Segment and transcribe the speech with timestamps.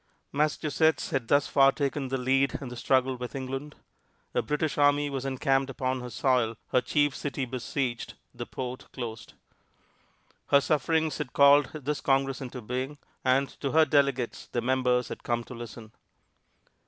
[0.31, 3.75] Massachusetts had thus far taken the lead in the struggle with England.
[4.33, 9.33] A British army was encamped upon her soil, her chief city besieged the port closed.
[10.47, 15.21] Her sufferings had called this Congress into being, and to her delegates the members had
[15.21, 15.91] come to listen.